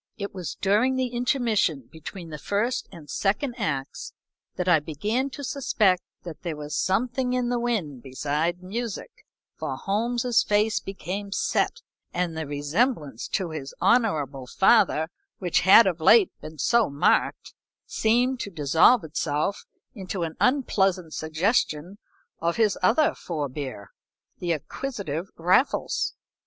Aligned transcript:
It 0.17 0.33
was 0.33 0.55
during 0.55 0.95
the 0.95 1.09
intermission 1.09 1.87
between 1.91 2.31
the 2.31 2.39
first 2.39 2.89
and 2.91 3.07
second 3.07 3.53
acts 3.59 4.13
that 4.55 4.67
I 4.67 4.79
began 4.79 5.29
to 5.29 5.43
suspect 5.43 6.01
that 6.23 6.41
there 6.41 6.55
was 6.55 6.75
something 6.75 7.33
in 7.33 7.49
the 7.49 7.59
wind 7.59 8.01
beside 8.01 8.63
music, 8.63 9.11
for 9.57 9.75
Holmes's 9.75 10.41
face 10.41 10.79
became 10.79 11.31
set, 11.31 11.83
and 12.15 12.35
the 12.35 12.47
resemblance 12.47 13.27
to 13.27 13.51
his 13.51 13.75
honorable 13.79 14.47
father, 14.47 15.11
which 15.37 15.59
had 15.59 15.85
of 15.85 16.01
late 16.01 16.31
been 16.41 16.57
so 16.57 16.89
marked, 16.89 17.53
seemed 17.85 18.39
to 18.39 18.49
dissolve 18.49 19.03
itself 19.03 19.65
into 19.93 20.23
an 20.23 20.35
unpleasant 20.39 21.13
suggestion 21.13 21.99
of 22.39 22.55
his 22.55 22.75
other 22.81 23.13
forbear, 23.13 23.91
the 24.39 24.51
acquisitive 24.51 25.29
Raffles. 25.37 26.15